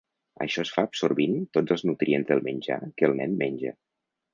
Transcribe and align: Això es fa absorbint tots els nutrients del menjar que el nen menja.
Això 0.45 0.63
es 0.67 0.71
fa 0.77 0.83
absorbint 0.87 1.37
tots 1.59 1.75
els 1.77 1.85
nutrients 1.91 2.33
del 2.33 2.45
menjar 2.51 2.83
que 2.97 3.11
el 3.13 3.19
nen 3.23 3.41
menja. 3.45 3.81